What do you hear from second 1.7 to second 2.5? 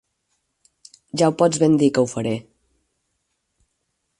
dir que ho faré!